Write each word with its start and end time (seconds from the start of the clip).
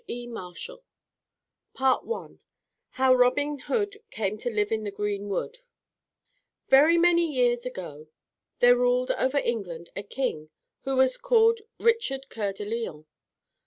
E. 0.09 0.25
MARSHALL 0.25 0.83
I 1.77 2.29
HOW 2.93 3.13
ROBIN 3.13 3.59
HOOD 3.59 3.97
CAME 4.09 4.39
TO 4.39 4.49
LIVE 4.49 4.71
IN 4.71 4.83
THE 4.83 4.89
GREEN 4.89 5.29
WOOD 5.29 5.59
Very 6.69 6.97
many 6.97 7.31
years 7.31 7.67
ago 7.67 8.07
there 8.61 8.75
ruled 8.77 9.11
over 9.11 9.37
England 9.37 9.91
a 9.95 10.01
king, 10.01 10.49
who 10.85 10.95
was 10.95 11.17
called 11.17 11.61
Richard 11.77 12.29
Coeur 12.31 12.51
de 12.53 12.65
Lion. 12.65 13.05